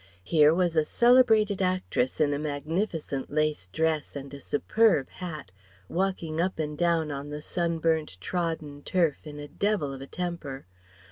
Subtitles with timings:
[0.23, 5.51] Here was a celebrated actress in a magnificent lace dress and a superb hat,
[5.87, 10.07] walking up and down on the sun burnt, trodden turf, in a devil of a
[10.07, 10.65] temper.